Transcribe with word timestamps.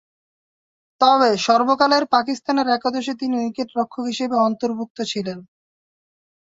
তবে, 1.01 1.29
সর্বকালের 1.45 2.03
পাকিস্তানের 2.13 2.67
একাদশে 2.69 3.13
তিনি 3.15 3.35
উইকেট-রক্ষক 3.39 4.03
হিসেবে 4.05 4.35
অন্তর্ভুক্ত 4.47 4.97
ছিলেন। 5.11 5.37